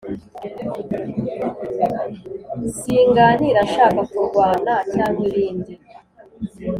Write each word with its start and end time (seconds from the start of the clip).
Singanira 2.79 3.59
nshaka 3.67 4.01
kurwana 4.11 4.73
cyangwa 4.93 5.21
ibindi 5.29 5.73